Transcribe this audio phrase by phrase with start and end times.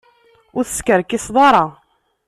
[0.57, 1.65] Ur teskerkiseḍ ara.